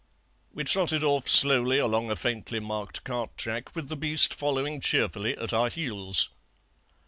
[0.51, 5.37] "We trotted off slowly along a faintly marked cart track, with the beast following cheerfully
[5.37, 6.29] at our heels.